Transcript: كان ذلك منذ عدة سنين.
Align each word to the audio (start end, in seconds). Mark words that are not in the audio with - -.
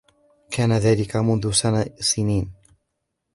كان 0.51 0.77
ذلك 0.77 1.15
منذ 1.15 1.51
عدة 1.65 1.93
سنين. 1.99 2.53